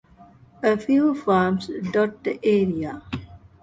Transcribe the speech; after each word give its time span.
A 0.63 0.77
few 0.77 1.13
farms 1.13 1.69
dot 1.91 2.23
the 2.23 2.39
area. 2.43 3.03